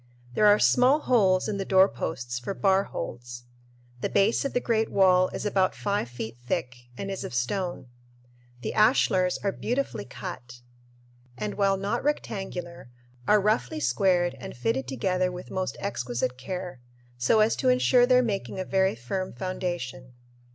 [0.33, 3.43] There are small holes in the doorposts for bar holds.
[3.99, 7.85] The base of the great wall is about five feet thick and is of stone.
[8.61, 10.61] The ashlars are beautifully cut
[11.37, 12.89] and, while not rectangular,
[13.27, 16.81] are roughly squared and fitted together with most exquisite care,
[17.19, 20.13] so as to insure their making a very firm foundation.